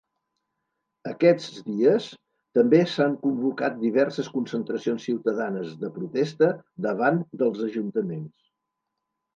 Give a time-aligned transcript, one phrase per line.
[1.09, 2.07] Aquests dies
[2.59, 6.51] també s’han convocat diverses concentracions ciutadanes de protesta
[6.89, 8.37] davant dels ajuntaments.